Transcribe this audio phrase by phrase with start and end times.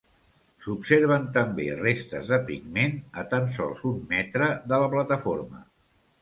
[0.61, 5.63] S'observen també restes de pigment a tan sols un metre de la plataforma.